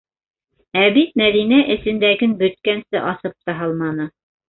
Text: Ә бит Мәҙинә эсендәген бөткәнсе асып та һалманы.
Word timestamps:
Ә 0.83 0.85
бит 0.95 1.13
Мәҙинә 1.23 1.61
эсендәген 1.75 2.35
бөткәнсе 2.43 3.07
асып 3.15 3.41
та 3.45 3.61
һалманы. 3.63 4.15